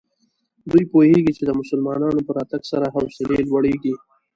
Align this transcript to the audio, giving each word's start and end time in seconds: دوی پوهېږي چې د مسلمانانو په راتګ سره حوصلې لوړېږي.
دوی 0.69 0.83
پوهېږي 0.91 1.31
چې 1.37 1.43
د 1.45 1.49
مسلمانانو 1.59 2.25
په 2.27 2.31
راتګ 2.37 2.61
سره 2.71 2.85
حوصلې 2.93 3.37
لوړېږي. 3.49 3.93